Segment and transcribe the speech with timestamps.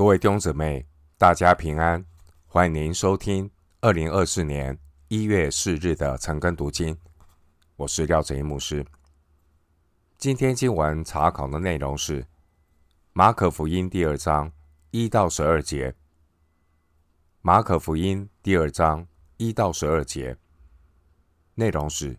[0.00, 0.86] 各位弟兄姊妹，
[1.18, 2.02] 大家平安！
[2.46, 3.50] 欢迎您收听
[3.82, 6.96] 二零二四年一月四日的晨更读经。
[7.76, 8.82] 我是廖哲一牧师。
[10.16, 12.26] 今天经文查考的内容是
[13.12, 14.50] 马可福音第二章
[14.90, 15.94] 一到十二节。
[17.42, 19.06] 马可福音第二章
[19.36, 20.34] 一到十二节
[21.56, 22.16] 内容是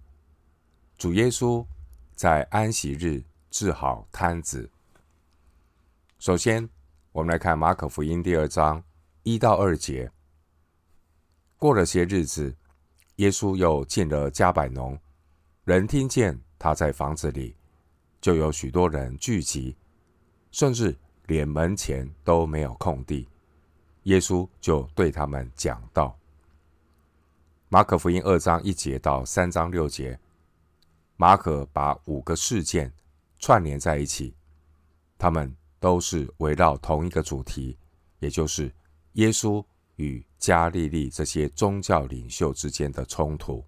[0.99, 1.65] 主耶稣
[2.13, 4.69] 在安息日治好瘫子。
[6.19, 6.69] 首先，
[7.13, 8.81] 我们来看马可福音第二章
[9.23, 10.09] 一到二节。
[11.57, 12.55] 过了些日子，
[13.17, 14.97] 耶稣又进了加百农，
[15.65, 17.53] 人听见他在房子里，
[18.21, 19.75] 就有许多人聚集，
[20.51, 20.97] 甚至
[21.27, 23.27] 连门前都没有空地。
[24.03, 26.17] 耶稣就对他们讲道。
[27.67, 30.17] 马可福音二章一节到三章六节，
[31.17, 32.93] 马可把五个事件
[33.37, 34.33] 串联在一起，
[35.17, 35.53] 他们。
[35.81, 37.75] 都是围绕同一个主题，
[38.19, 38.71] 也就是
[39.13, 43.65] 耶稣与加利利这些宗教领袖之间的冲突。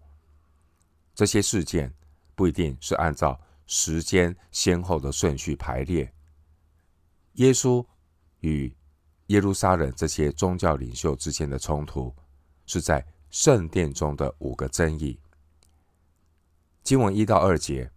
[1.15, 1.91] 这些事件
[2.35, 6.13] 不一定是按照时间先后的顺序排列。
[7.33, 7.83] 耶稣
[8.41, 8.71] 与
[9.27, 12.13] 耶路撒冷这些宗教领袖之间的冲突，
[12.67, 15.19] 是在圣殿中的五个争议。
[16.83, 17.89] 经文一到二节，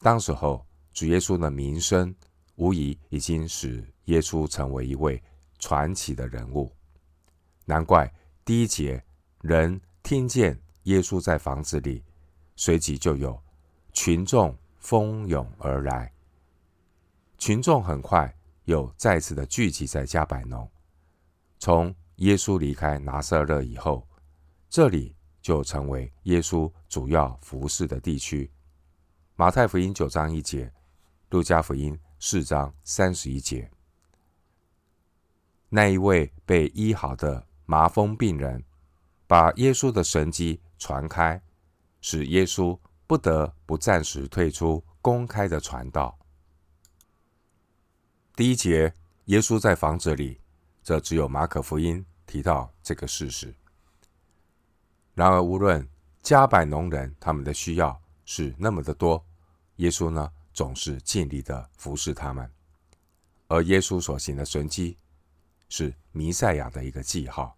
[0.00, 2.12] 当时候主耶稣的名声。
[2.58, 5.22] 无疑已经使耶稣成为一位
[5.60, 6.72] 传奇的人物，
[7.64, 8.12] 难怪
[8.44, 9.02] 第一节
[9.42, 12.02] 人听见耶稣在房子里，
[12.56, 13.40] 随即就有
[13.92, 16.12] 群众蜂拥而来。
[17.38, 18.32] 群众很快
[18.64, 20.68] 又再次的聚集在加百农。
[21.60, 24.04] 从耶稣离开拿撒勒以后，
[24.68, 28.50] 这里就成为耶稣主要服侍的地区。
[29.36, 30.72] 马太福音九章一节，
[31.30, 31.96] 路加福音。
[32.20, 33.70] 四章三十一节，
[35.68, 38.64] 那一位被医好的麻风病人，
[39.26, 41.40] 把耶稣的神迹传开，
[42.00, 46.18] 使耶稣不得不暂时退出公开的传道。
[48.34, 48.92] 第一节，
[49.26, 50.40] 耶稣在房子里，
[50.82, 53.54] 这只有马可福音提到这个事实。
[55.14, 55.88] 然而，无论
[56.20, 59.24] 加百农人他们的需要是那么的多，
[59.76, 62.50] 耶稣呢，总是尽力的服侍他们，
[63.46, 64.98] 而耶稣所行的神迹
[65.68, 67.56] 是弥赛亚的一个记号。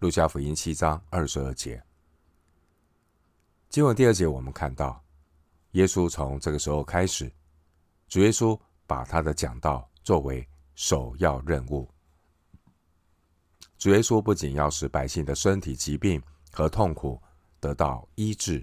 [0.00, 1.82] 路加福音七章二十二节，
[3.70, 5.02] 经文第二节，我们看到
[5.70, 7.32] 耶稣从这个时候开始，
[8.08, 11.88] 主耶稣把他的讲道作为首要任务。
[13.78, 16.22] 主耶稣不仅要使百姓的身体疾病
[16.52, 17.18] 和痛苦
[17.58, 18.62] 得到医治，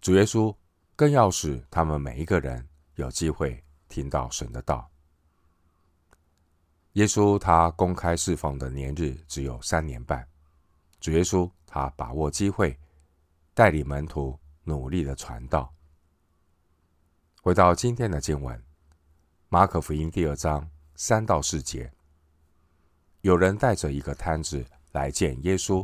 [0.00, 0.54] 主耶稣。
[1.00, 4.86] 更要使他们每一个人有机会听到神的道。
[6.92, 10.28] 耶稣他公开侍奉的年日只有三年半，
[11.00, 12.78] 主耶稣他把握机会，
[13.54, 15.74] 带领门徒努力的传道。
[17.40, 18.62] 回到今天的经文，
[19.48, 21.90] 马可福音第二章三到四节，
[23.22, 24.62] 有人带着一个摊子
[24.92, 25.82] 来见耶稣，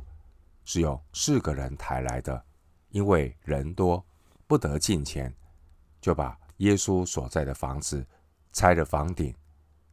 [0.66, 2.44] 是用四个人抬来的，
[2.90, 4.04] 因为人多。
[4.46, 5.34] 不得进前，
[6.00, 8.06] 就把耶稣所在的房子
[8.52, 9.34] 拆了房顶，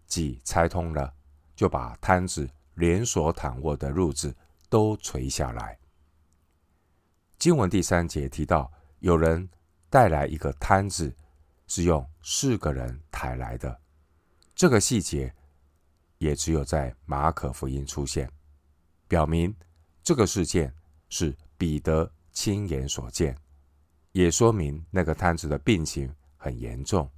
[0.05, 1.13] 既拆通了，
[1.55, 4.35] 就把摊子连锁躺卧的褥子
[4.69, 5.77] 都垂下来。
[7.37, 9.49] 经文第三节提到，有人
[9.89, 11.13] 带来一个摊子，
[11.67, 13.79] 是用四个人抬来的。
[14.55, 15.33] 这个细节
[16.19, 18.31] 也只有在马可福音出现，
[19.07, 19.53] 表明
[20.03, 20.73] 这个事件
[21.09, 23.35] 是彼得亲眼所见。
[24.13, 27.09] 也说明那个摊子的病情很严重。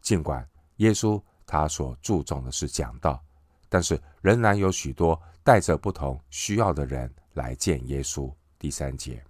[0.00, 0.46] 尽管
[0.76, 3.22] 耶稣他所注重的是讲道，
[3.68, 8.32] 但是仍然有许多带着不同需要的人来见耶稣。
[8.58, 9.22] 第三节，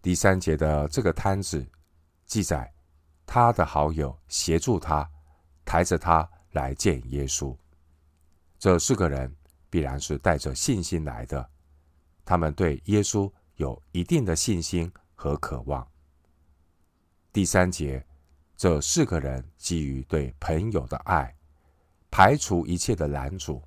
[0.00, 1.64] 第三节的这个摊子
[2.24, 2.72] 记载，
[3.26, 5.08] 他的好友协助他
[5.66, 7.54] 抬着他来见耶稣。
[8.58, 9.34] 这四个人
[9.68, 11.46] 必然是带着信心来的，
[12.24, 13.30] 他们对耶稣。
[13.56, 15.86] 有一定的信心和渴望。
[17.32, 18.04] 第三节，
[18.56, 21.32] 这四个人基于对朋友的爱，
[22.10, 23.62] 排除一切的拦阻。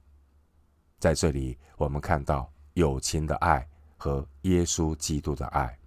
[0.99, 5.77] 在这里，我们看到友情的爱和耶稣基督的爱。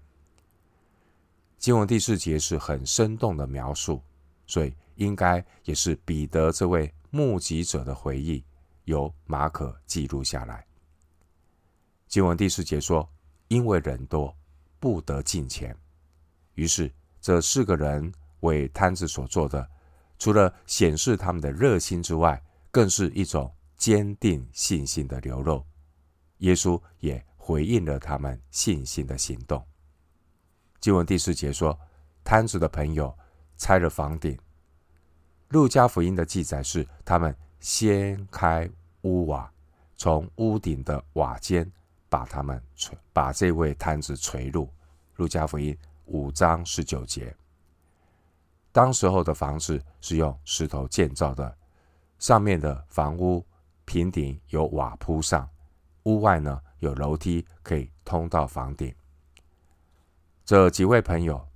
[1.59, 4.03] 经文第四节是很生动的描述，
[4.47, 8.43] 所以应该也是彼得这位目击者的回忆，
[8.85, 10.67] 由马可记录下来。
[12.09, 13.07] 经文第四节说。
[13.51, 14.33] 因为人多，
[14.79, 15.77] 不得进前，
[16.55, 19.69] 于是这四个人为摊子所做的，
[20.21, 25.65] 除了显示他们的热心之外，更是一种坚定信心的流露。
[26.39, 29.61] 耶稣也回应了他们信心的行动。
[30.81, 31.77] 经文第四节说，
[32.23, 33.13] 摊子的朋友
[33.57, 34.39] 拆了房顶。
[35.49, 38.71] 路加福音的记载是，他们掀开
[39.03, 39.53] 屋瓦，
[39.97, 41.69] 从屋顶的瓦间
[42.11, 44.69] 把他们垂，把这位摊子垂入。
[45.17, 45.77] 路加福音
[46.07, 47.35] 五章十九节。
[48.73, 51.57] 当时候的房子是用石头建造的，
[52.19, 53.45] 上面的房屋
[53.85, 55.47] 平顶有瓦铺上，
[56.05, 58.95] 屋外呢有楼梯可以通到房顶。
[60.45, 61.47] 这几位朋友，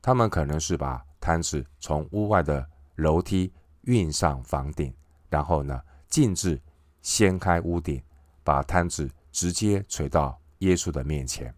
[0.00, 2.64] 他们可能是把摊子从屋外的
[2.94, 3.52] 楼梯
[3.82, 4.94] 运上房顶，
[5.28, 6.60] 然后呢径自
[7.02, 8.00] 掀开屋顶，
[8.44, 11.54] 把摊子直接垂到耶稣的面前。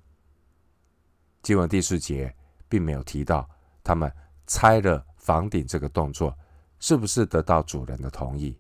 [1.43, 2.35] 经文第四节
[2.69, 3.49] 并没有提到
[3.85, 4.13] 他们。
[4.45, 6.37] 拆了房顶这个动作，
[6.79, 8.59] 是不是得到主人的同意？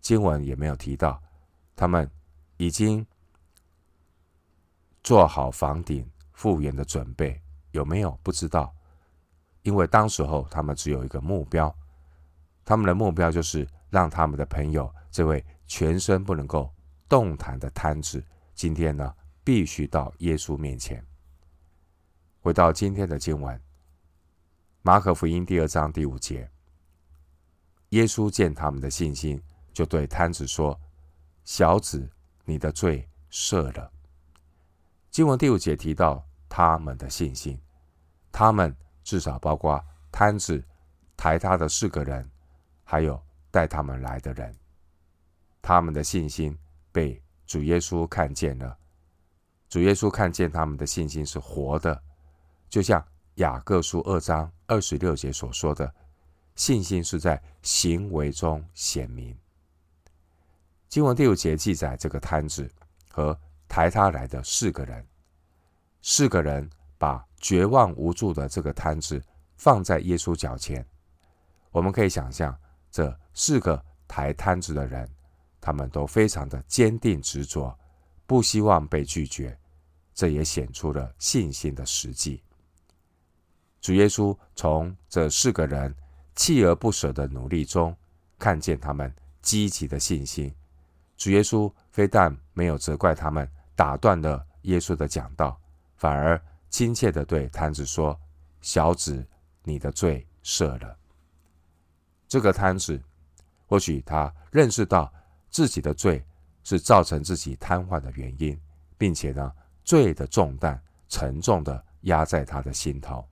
[0.00, 1.22] 经文也没有提到，
[1.76, 2.10] 他们
[2.56, 3.06] 已经
[5.04, 8.18] 做好房顶复原的准备，有没有？
[8.24, 8.74] 不知道，
[9.62, 11.72] 因为当时候他们只有一个目标，
[12.64, 16.74] 他们的目标就是让他们的朋友这位全身不能够
[17.08, 18.24] 动弹的瘫子，
[18.60, 21.02] 今天呢必须到耶稣面前。
[22.42, 23.58] 回到今天的经文。
[24.82, 26.46] 马可福音第二章第五节，
[27.88, 29.42] 耶稣见他们的信心，
[29.72, 30.78] 就对瘫子说
[31.42, 32.06] ：“小子，
[32.44, 33.90] 你的罪赦了。”
[35.10, 37.58] 经文第五节提到他们的信心，
[38.30, 39.82] 他们至少包括
[40.12, 40.62] 瘫子、
[41.16, 42.30] 抬他的四个人，
[42.84, 43.18] 还有
[43.50, 44.54] 带他们来的人，
[45.62, 46.54] 他们的信心
[46.92, 48.78] 被主耶稣看见了。
[49.68, 52.00] 主耶稣看见他们的信心是活的，
[52.68, 53.04] 就像。
[53.36, 55.90] 雅各书二章二十六节所说的
[56.56, 59.34] 信心是在行为中显明。
[60.88, 62.70] 经文第五节记载这个摊子
[63.10, 65.06] 和抬他来的四个人，
[66.02, 66.68] 四个人
[66.98, 69.22] 把绝望无助的这个摊子
[69.56, 70.84] 放在耶稣脚前。
[71.70, 72.54] 我们可以想象，
[72.90, 75.08] 这四个抬摊子的人，
[75.60, 77.76] 他们都非常的坚定执着，
[78.26, 79.56] 不希望被拒绝。
[80.14, 82.42] 这也显出了信心的实际。
[83.80, 85.94] 主耶稣从这四个人
[86.36, 87.96] 锲而不舍的努力中，
[88.38, 90.54] 看见他们积极的信心。
[91.16, 95.58] 主耶稣非但没有责怪他们打断了耶稣的讲道，
[95.96, 98.18] 反而亲切的对摊子说
[98.60, 99.26] ：“小子，
[99.64, 100.96] 你的罪赦了。”
[102.28, 103.00] 这个摊子
[103.66, 105.10] 或许他认识到
[105.50, 106.24] 自己的罪
[106.62, 108.58] 是造成自己瘫痪的原因，
[108.96, 109.52] 并且呢，
[109.84, 113.26] 罪的重担沉重的压在他的心头。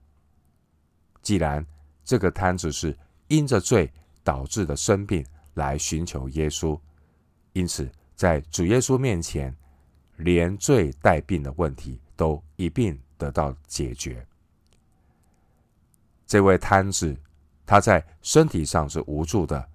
[1.23, 1.65] 既然
[2.05, 2.97] 这个瘫子是
[3.29, 3.93] 因着罪
[4.25, 5.25] 导致的生病
[5.55, 6.79] 来寻求耶稣，
[7.53, 9.55] 因此在主耶稣面前，
[10.17, 14.27] 连罪带病的问题都一并得到解决。
[16.27, 17.17] 这位瘫子，
[17.65, 19.69] 他在身体上是无助的，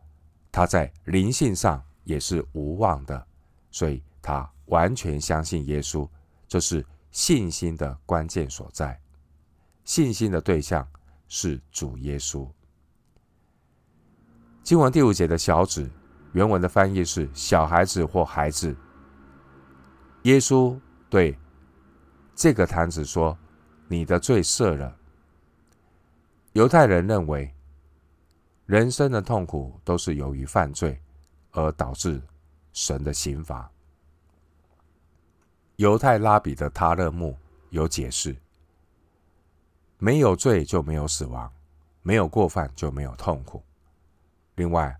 [0.51, 3.27] 他在灵性上也是无望的，
[3.71, 6.07] 所以他完全相信耶稣，
[6.47, 8.99] 这是信心的关键所在，
[9.83, 10.87] 信心的对象。
[11.35, 12.47] 是主耶稣。
[14.61, 15.89] 经文第五节的小子，
[16.33, 18.75] 原文的翻译是小孩子或孩子。
[20.23, 21.35] 耶稣对
[22.35, 23.35] 这个坛子说
[23.89, 24.95] ：“你的罪赦了。”
[26.53, 27.51] 犹太人认为，
[28.67, 31.01] 人生的痛苦都是由于犯罪
[31.53, 32.21] 而导致
[32.73, 33.71] 神的刑罚。
[35.77, 37.35] 犹太拉比的塔勒木
[37.71, 38.35] 有解释。
[39.97, 41.49] 没有罪就没有死亡，
[42.01, 43.63] 没有过犯就没有痛苦。
[44.55, 44.95] 另外，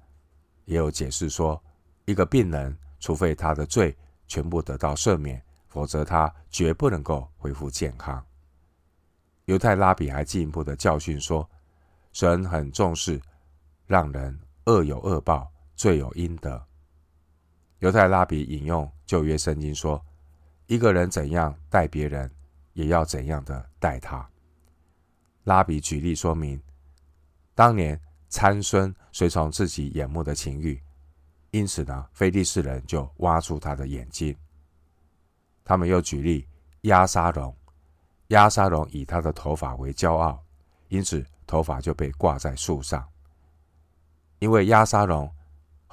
[0.63, 1.61] 也有解释说，
[2.05, 3.95] 一个病人除非他的罪
[4.27, 8.25] 全部得到赦免，否则他绝不能够恢复健康。
[9.45, 11.47] 犹太拉比还进一步的教训说，
[12.13, 13.21] 神很重视
[13.85, 16.65] 让人恶有恶报，罪有应得。
[17.79, 20.03] 犹太拉比引用旧约圣经说，
[20.67, 22.31] 一个人怎样待别人，
[22.73, 24.27] 也要怎样的待他。
[25.43, 26.61] 拉比举例说明，
[27.53, 27.99] 当年
[28.29, 30.81] 参孙随从自己眼目的情欲，
[31.51, 34.35] 因此呢，非利士人就挖出他的眼睛。
[35.65, 36.47] 他们又举例
[36.81, 37.53] 押沙龙，
[38.27, 40.41] 押沙龙以他的头发为骄傲，
[40.87, 43.05] 因此头发就被挂在树上。
[44.39, 45.29] 因为押沙龙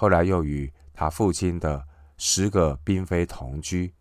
[0.01, 3.93] 后来又与他父亲的十个嫔妃同居，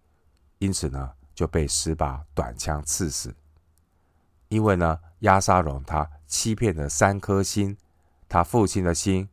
[0.59, 3.35] 因此呢，就被十把短枪刺死。
[4.47, 4.97] 因为呢。
[5.19, 7.75] 亚沙龙他欺骗了三颗心，
[8.29, 9.27] 他父亲的心、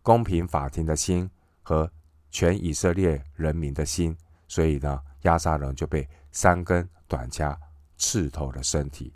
[0.00, 1.30] 公平法庭的心
[1.62, 1.92] 和
[2.30, 7.54] 全以色列人民的心，所以呢，亚沙龙就被三根短枪
[7.98, 9.12] 刺透了身体。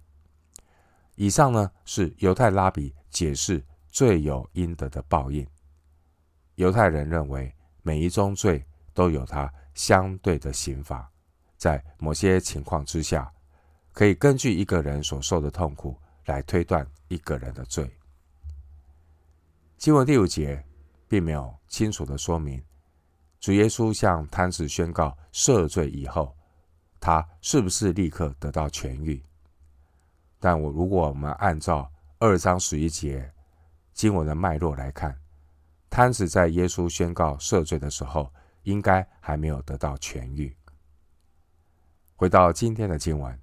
[1.15, 5.47] 以上呢是犹太拉比解释罪有应得的报应。
[6.57, 11.11] 犹太人认为每一宗罪都有它相对的刑罚，
[11.57, 13.33] 在某些情况之下，
[13.93, 17.91] 可以根据一个人所受的痛苦来推断一个人的罪。
[19.77, 20.63] 经文第五节
[21.09, 22.63] 并没有清楚的说明，
[23.41, 26.37] 主耶稣向瘫子宣告赦罪以后，
[27.01, 29.21] 他是不是立刻得到痊愈？
[30.39, 33.33] 但我如果我们按照二章十一节
[33.93, 35.19] 经文的脉络来看，
[35.93, 38.33] 瘫子在耶稣宣告赦罪的时候，
[38.63, 40.57] 应该还没有得到痊愈。
[42.17, 43.39] 回到今天的经文，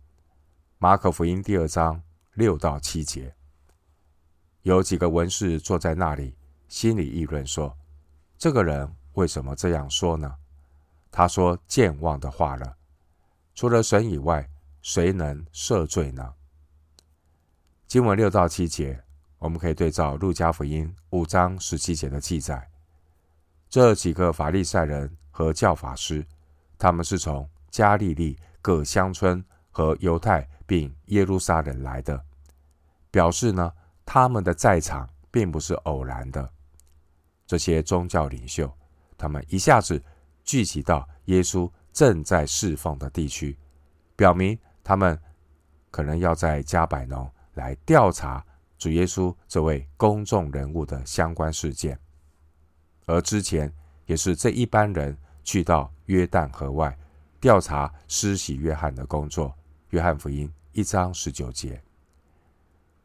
[0.80, 2.02] 马可福音第二章
[2.34, 3.36] 六到七节，
[4.64, 6.36] 有几个文士坐在那里，
[6.68, 7.78] 心里议论说
[8.36, 10.36] ：“这个人为什么这样说呢？
[11.12, 12.78] 他说健忘的话了。
[13.54, 14.50] 除了神以外，
[14.82, 16.34] 谁能赦罪呢？”
[17.86, 19.04] 经文六到七节，
[19.40, 22.70] 我们可以对照路加福音五章十七节的记载。
[23.70, 26.26] 这几个法利赛人和教法师，
[26.78, 32.22] 他们是从加利利各乡村和犹太并耶路撒冷来的，
[33.10, 33.72] 表示呢，
[34.06, 36.48] 他们的在场并不是偶然的。
[37.48, 38.72] 这些宗教领袖，
[39.18, 40.04] 他们一下子
[40.44, 43.58] 聚集到耶稣正在侍奉的地区，
[44.16, 45.20] 表明他们
[45.90, 47.30] 可能要在加百农。
[47.56, 48.46] 来调查
[48.80, 52.00] 主耶稣这位公众人物的相关事件，
[53.06, 53.72] 而之前
[54.06, 56.98] 也是这一班人去到约旦河外
[57.42, 59.54] 调查施洗约翰的工作。
[59.90, 61.82] 约翰福音一章十九节，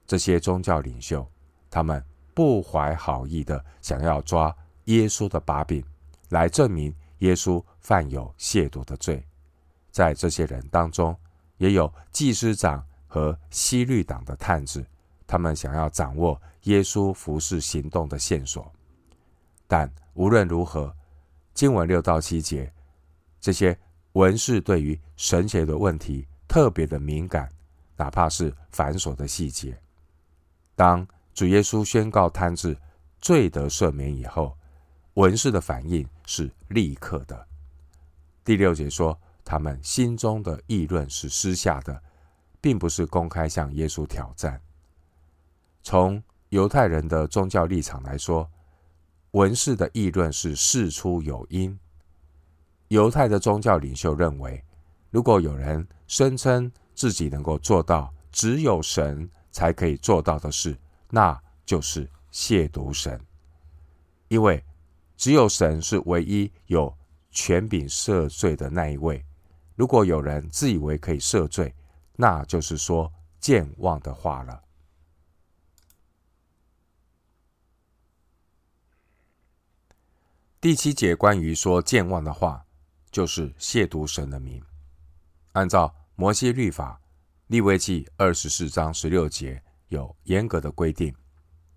[0.06, 1.28] 这些宗教领袖，
[1.68, 2.02] 他们
[2.32, 4.54] 不怀好意的想要抓
[4.84, 5.84] 耶稣的把柄，
[6.28, 9.26] 来证明耶稣犯有亵渎的罪。
[9.90, 11.16] 在这些人当中，
[11.58, 12.82] 也有祭司长。
[13.06, 14.84] 和西律党的探子，
[15.26, 18.70] 他们想要掌握耶稣服侍行动的线索。
[19.66, 20.94] 但无论如何，
[21.52, 22.72] 经文六到七节，
[23.40, 23.78] 这些
[24.12, 27.48] 文士对于神学的问题特别的敏感，
[27.96, 29.76] 哪怕是繁琐的细节。
[30.74, 32.76] 当主耶稣宣告瘫子
[33.20, 34.56] 罪得赦免以后，
[35.14, 37.46] 文士的反应是立刻的。
[38.44, 42.02] 第六节说，他们心中的议论是私下的。
[42.64, 44.58] 并不是公开向耶稣挑战。
[45.84, 48.50] 从犹太人的宗教立场来说，
[49.32, 51.78] 文士的议论是事出有因。
[52.88, 54.64] 犹太的宗教领袖认为，
[55.10, 60.74] 如果有人声称自己能够做到只有神才可以做到的事，
[61.10, 63.20] 那就是亵渎神。
[64.28, 64.64] 因为
[65.18, 66.96] 只有神是唯一有
[67.30, 69.22] 权柄赦罪的那一位。
[69.76, 71.74] 如果有人自以为可以赦罪，
[72.16, 74.63] 那就是说健忘的话了。
[80.64, 82.64] 第七节关于说健忘的话，
[83.10, 84.64] 就是亵渎神的名。
[85.52, 86.98] 按照摩西律法，
[87.48, 91.14] 利未记二十四章十六节有严格的规定，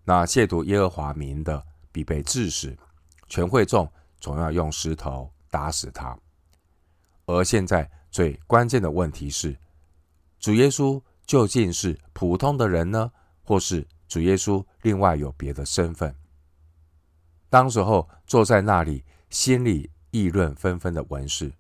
[0.06, 2.78] 那亵渎耶和华名的，必被治死，
[3.28, 3.92] 全会众
[4.22, 6.18] 总要用石头打死他。
[7.26, 9.54] 而现在最关键的问题是，
[10.40, 13.12] 主耶稣究竟是普通的人呢，
[13.44, 16.16] 或是主耶稣另外有别的身份？
[17.50, 21.52] 当时候坐在那里，心里议论纷纷的文士，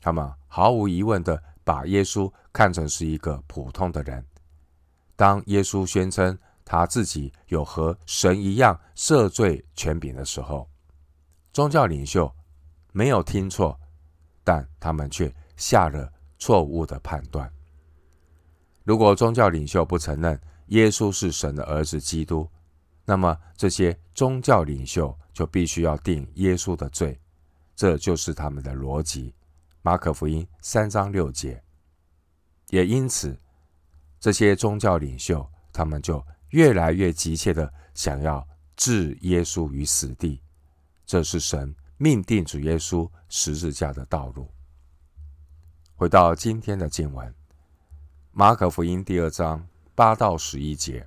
[0.00, 4.24] 他们毫无疑问的把耶稣看成是一个普通的人。
[5.16, 10.68] 当耶稣宣称他自己有和神一样赦罪权柄的时候，
[11.52, 12.32] 宗教领袖
[12.92, 13.78] 没有听错，
[14.42, 17.50] 但他们却下了错误的判断。
[18.82, 22.48] 如果宗教领袖不承认耶稣是神的儿子基督，
[23.04, 27.20] 那么这些宗教领袖就必须要定耶稣的罪，
[27.76, 29.34] 这就是他们的逻辑。
[29.82, 31.62] 马可福音三章六节。
[32.70, 33.38] 也因此，
[34.18, 40.40] 这些宗教领袖他们就越来越急切的想要置耶稣于死地，
[41.04, 44.48] 这是神命定主耶稣十字架的道路。
[45.94, 47.34] 回到今天的经文。
[48.32, 49.64] 马可福音第二章
[49.94, 51.06] 八到十一节，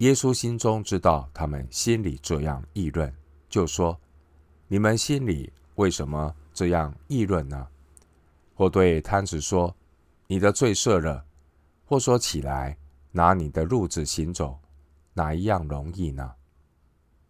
[0.00, 3.14] 耶稣心中知道他们心里这样议论，
[3.50, 4.00] 就说
[4.66, 7.68] ：“你们心里为什么这样议论呢？”
[8.56, 9.76] 或对瘫子说
[10.26, 11.22] ：“你的罪赦了。”
[11.84, 12.78] 或说：“起来，
[13.12, 14.58] 拿你的褥子行走。”
[15.12, 16.32] 哪一样容易呢？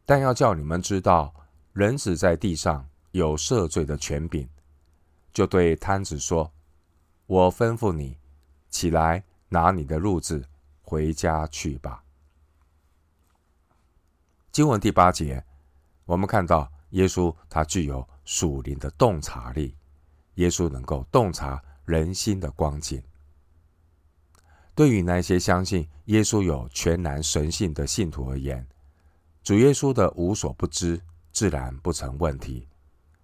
[0.06, 1.34] 但要叫你们知道，
[1.72, 4.48] 人子在地上有赦罪的权柄，
[5.32, 6.52] 就对瘫子说
[7.26, 8.16] ：“我吩咐你
[8.68, 10.46] 起来，拿你的褥子
[10.82, 12.04] 回家去吧。”
[14.52, 15.45] 经文第八节，
[16.04, 19.76] 我们看到耶稣他具有属灵的洞察力，
[20.35, 23.00] 耶稣能够洞察人心的光景。
[24.75, 28.66] 对于那些相信耶稣有全然神性的信徒而言，
[29.45, 32.66] 主耶稣的无所不知自然不成问题。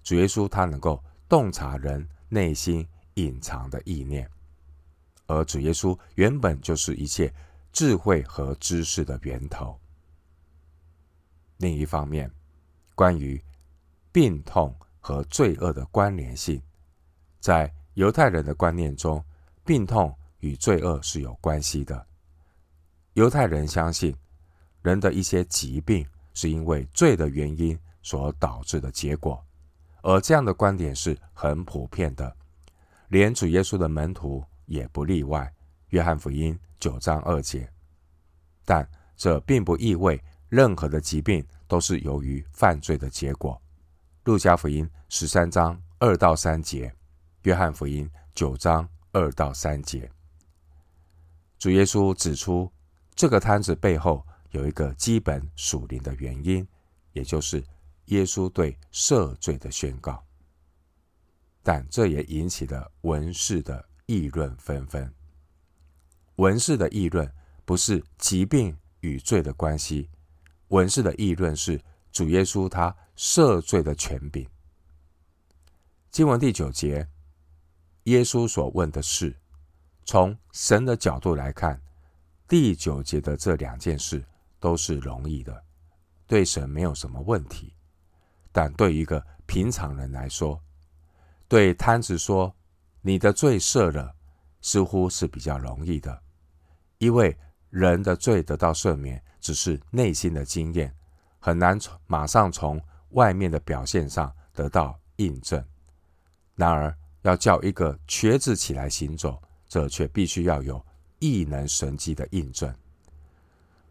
[0.05, 4.31] 主耶稣他能够洞察人内心隐藏的意念，
[5.27, 7.35] 而主耶稣原本就是一切
[7.73, 9.77] 智慧和知识的源头。
[11.59, 12.31] 另一方面，
[12.95, 13.43] 关于
[14.13, 16.61] 病痛和罪恶的关联性，
[17.41, 19.25] 在犹太人的观念中，
[19.65, 22.07] 病痛与罪恶是有关系的。
[23.15, 24.15] 犹太人相信，
[24.83, 29.43] 人的一些疾病是因为罪的原因所导致的结果，
[30.03, 32.37] 而这样的观点是很普遍的，
[33.09, 35.51] 连主耶稣的门徒也不例外。
[35.91, 37.71] 约翰福音九章二节，
[38.65, 38.87] 但
[39.17, 40.23] 这并不意味。
[40.49, 43.61] 任何的疾病都是由于犯罪的结果。
[44.25, 46.93] 路加福音十三章二到三节，
[47.43, 50.11] 约翰福音九章二到三节，
[51.59, 52.71] 主耶稣指出，
[53.15, 56.67] 这个摊子背后有一个基本属灵的原因，
[57.13, 57.65] 也就是
[58.07, 60.23] 耶稣对赦罪的宣告。
[61.63, 65.13] 但这也引起了文士的议论纷纷。
[66.37, 67.33] 文士的议论
[67.65, 70.11] 不是疾病与罪的关系。
[70.69, 71.81] 文士的议论是
[72.11, 74.49] 主耶稣他赦罪的权柄。
[76.11, 77.09] 经文第九节，
[78.05, 79.37] 耶稣所问的是，
[80.05, 81.81] 从神的角度来看，
[82.49, 84.25] 第九节的这两件事
[84.59, 85.65] 都是容易的，
[86.27, 87.75] 对神没有什么问题。
[88.51, 90.61] 但对一个平常人来说，
[91.47, 92.55] 对摊子说
[93.03, 94.17] 你的罪赦了，
[94.63, 96.23] 似乎是比较容易的，
[96.99, 97.37] 因为
[97.79, 99.23] 人的罪得到赦免。
[99.39, 100.93] 只是内心的经验，
[101.39, 105.65] 很难从马上从外面的表现上得到印证。
[106.57, 110.85] 然而，要叫一个瘸子起来行走，这却必须要有
[111.21, 112.75] 异能神迹的印证。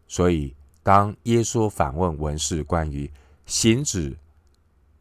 [0.06, 3.10] 所以，当耶稣反问文士关于
[3.46, 4.14] 行止、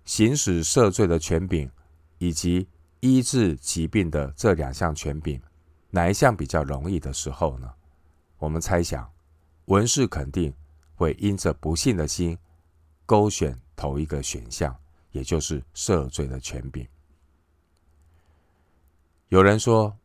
[0.05, 1.69] 行使赦罪的权柄，
[2.17, 2.65] 以及
[3.01, 5.41] 医治疾病的这两项权柄，
[5.89, 7.69] 哪一项比较容易的时候呢？
[8.45, 9.12] 我们猜想。
[9.65, 10.53] 文士肯定
[10.93, 12.38] 会因着不信的心
[13.08, 14.73] 勾选头一个选项，
[15.12, 16.88] 也就是赦罪的权柄。
[19.29, 19.97] 有人说，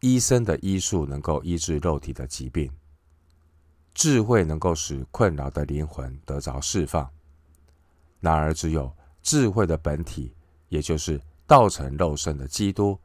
[0.00, 2.70] 医生的医术能够医治肉体的疾病，
[3.94, 7.10] 智慧能够使困扰的灵魂得着释放。
[8.20, 10.34] 然而，只有智慧的本体，
[10.68, 12.98] 也就是道成肉身的基督，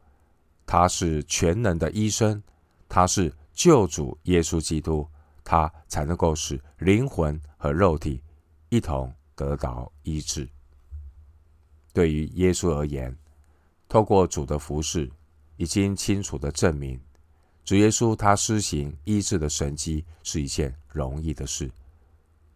[0.65, 2.43] 他是全能的医生，
[2.89, 5.07] 他是救主耶稣基督。
[5.43, 8.21] 他才能够使灵魂和肉体
[8.69, 10.47] 一同得到医治。
[11.91, 13.17] 对于耶稣而言，
[13.89, 15.11] 透过主的服饰，
[15.57, 17.01] 已经清楚地证明，
[17.65, 21.69] 主耶稣他施行医治的神迹是一件容易的事。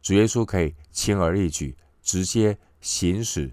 [0.03, 3.51] 主耶稣可以轻而易举，直接行使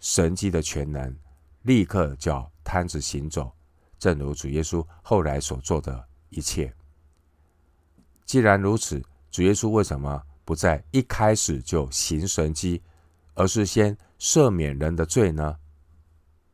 [0.00, 1.16] 神迹的全能，
[1.62, 3.52] 立刻叫瘫子行走，
[4.00, 6.74] 正如主耶稣后来所做的一切。
[8.24, 12.82] 既然如此，主耶稣为什么不在一开始就行神迹，
[13.34, 15.58] 而是先赦免人的罪呢？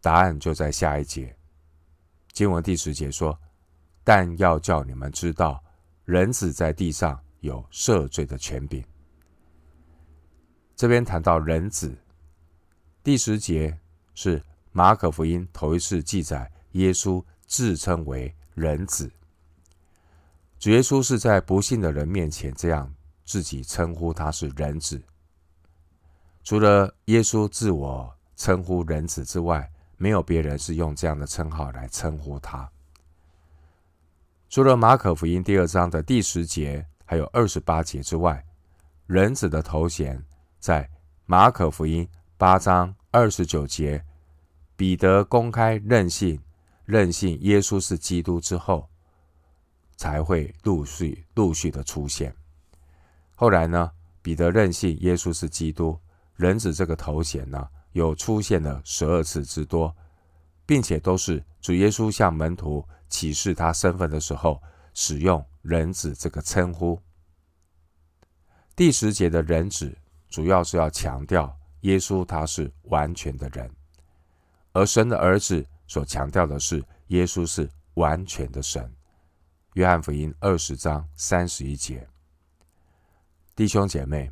[0.01, 1.37] 答案就在下一节，
[2.33, 3.39] 经文第十节说
[4.05, 5.65] ：“但要叫你们知道，
[6.05, 8.85] 人子在地上有赦罪的权柄。”
[10.77, 11.97] 这边谈到人子，
[13.03, 13.79] 第十节
[14.15, 19.11] 是马可福音头一次记载耶稣自称为人子。
[20.71, 22.91] 耶稣是在不幸的人面前这样
[23.25, 25.03] 自己称呼他是人子。
[26.43, 32.71] 除了耶稣自我称呼人子之外，没有别人是用这样的称号来称呼他。
[34.49, 38.45] 除了马可福音第二章的第十节还有二十八节之外，
[39.07, 40.23] 人子的头衔
[40.61, 40.89] 在
[41.27, 44.05] 马可福音八章二十九节，
[44.77, 46.41] 彼得公开任性
[46.85, 48.89] 任性耶稣是基督之后。
[49.97, 52.35] 才会陆续陆续的出现。
[53.35, 53.91] 后来呢，
[54.23, 55.99] 彼得认信耶稣是基督，
[56.37, 59.95] 人子这个头衔呢，有出现了十二次之多，
[60.65, 64.63] 并且都是主耶稣向门徒启示他身份的时候，
[64.95, 67.01] 使用人子这个称呼。
[68.77, 69.97] 第十节的人子，
[70.29, 73.71] 主要是要强调耶稣他是完全的人，
[74.73, 78.93] 而神的儿子所强调的是耶稣是完全的神。
[79.75, 82.09] 约翰福音二十章三十一节，
[83.57, 84.31] 弟兄姐妹，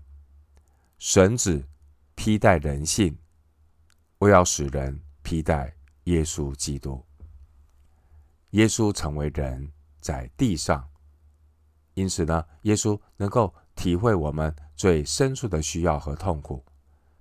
[0.98, 1.66] 神子
[2.14, 3.18] 披戴人性，
[4.18, 5.74] 为要使人披戴
[6.04, 7.04] 耶稣基督。
[8.50, 9.68] 耶稣成为人
[10.00, 10.88] 在地上，
[11.94, 16.64] 因此呢，耶稣能够体会我们最深处的需要和痛苦，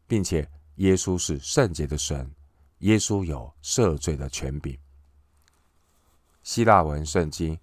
[0.06, 2.32] 并且耶稣是圣洁的神，
[2.80, 4.78] 耶稣有赦罪的权柄。
[6.44, 7.58] 希腊文圣经。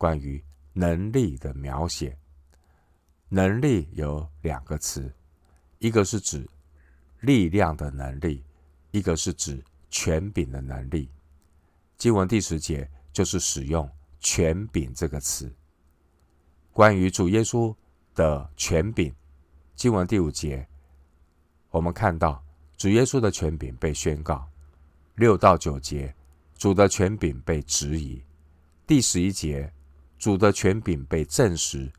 [0.00, 2.16] 关于能力的描写，
[3.28, 5.14] 能力有两个词，
[5.78, 6.48] 一个是指
[7.20, 8.42] 力量的能力，
[8.92, 11.10] 一个是指权柄的能力。
[11.98, 13.86] 经文第十节就是使用
[14.20, 15.54] “权柄”这个词。
[16.72, 17.76] 关于主耶稣
[18.14, 19.14] 的权柄，
[19.76, 20.66] 经文第五节，
[21.68, 22.42] 我们看到
[22.78, 24.48] 主耶稣的权柄被宣告；
[25.16, 26.14] 六到九节，
[26.56, 28.24] 主的权柄被质疑；
[28.86, 29.70] 第十一节。
[30.20, 31.90] 主的权柄被证实，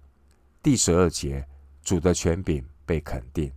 [0.62, 1.44] 第十二节，
[1.82, 3.52] 主的权柄被肯定。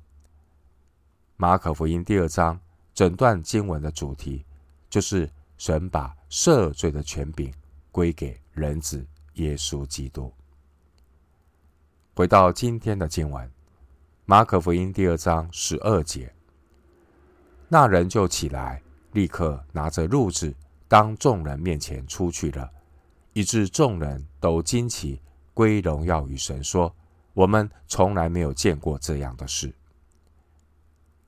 [1.36, 2.58] 马可福音第二章
[2.94, 4.42] 整段经文的主题，
[4.88, 7.52] 就是神把赦罪的权柄
[7.92, 10.32] 归给人子耶稣基督。
[12.14, 13.46] 回到今天的经文，
[14.24, 16.34] 马可福音第二章十二节，
[17.68, 20.54] 那人就起来，立刻拿着褥子，
[20.88, 22.70] 当众人面前出去了。
[23.34, 25.20] 以致众人都惊奇，
[25.52, 26.94] 归荣耀与神，说
[27.34, 29.74] ：“我们从来没有见过这样的事。”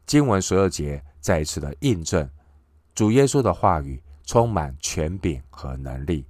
[0.06, 2.30] 经文十二节再一次的印证，
[2.94, 6.24] 主耶稣的话语充满权柄和能力。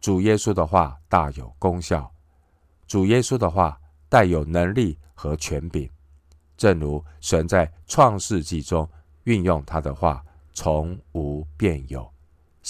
[0.00, 2.10] 主耶稣的话大有功效，
[2.86, 5.90] 主耶稣的话带有能力和权柄，
[6.56, 8.88] 正如神在创世纪中
[9.24, 12.10] 运用他的话，从无变有。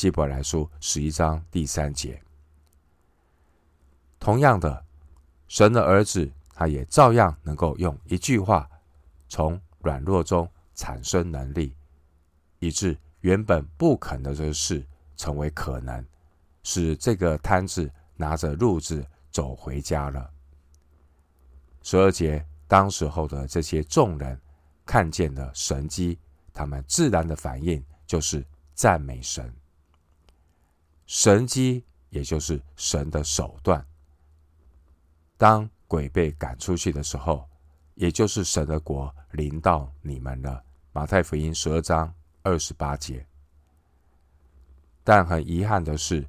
[0.01, 2.19] 希伯来书十一章第三节，
[4.19, 4.83] 同样的，
[5.47, 8.67] 神的儿子他也照样能够用一句话，
[9.29, 11.77] 从软弱中产生能力，
[12.61, 14.83] 以致原本不可能的事
[15.19, 16.03] 成为可能，
[16.63, 20.31] 使这个瘫子拿着褥子走回家了。
[21.83, 24.41] 十二节，当时候的这些众人
[24.87, 26.19] 看见了神迹，
[26.55, 28.43] 他们自然的反应就是
[28.75, 29.55] 赞美神。
[31.13, 33.85] 神迹，也就是神的手段。
[35.37, 37.45] 当鬼被赶出去的时候，
[37.97, 40.63] 也就是神的国临到你们了。
[40.93, 43.27] 马太福音十二章二十八节。
[45.03, 46.25] 但很遗憾的是，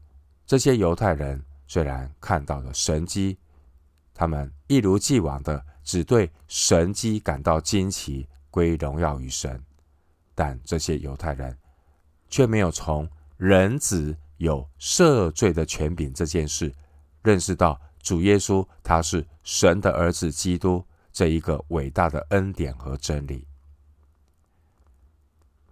[0.48, 3.38] 这些犹太人虽然看到了神迹，
[4.16, 9.64] 他们一如既往的只对神迹感到惊奇，归荣耀于神。
[10.34, 11.56] 但这些犹太人
[12.30, 14.18] 却没有从人子。
[14.42, 16.74] 有赦罪的权柄这件事，
[17.22, 23.48] 认识到主耶稣他是神的儿子基督这一个伟大的恩典和真理。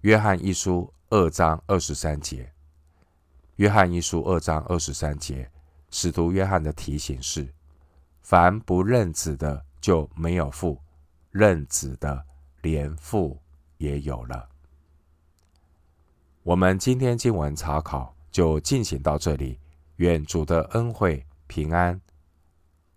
[0.02, 2.54] 约翰一书二章二十三节，
[3.56, 5.50] 约翰一书二章二十三节，
[5.90, 7.52] 使徒约翰的提醒是：
[8.22, 10.80] 凡不认子的就没有父，
[11.32, 12.24] 认子的
[12.62, 13.42] 连父
[13.80, 14.48] 也有了。
[16.44, 18.16] 我们今天经文查考。
[18.40, 19.60] 就进行到这里，
[19.98, 22.00] 愿主的恩惠平安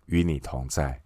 [0.05, 1.02] 与你同在。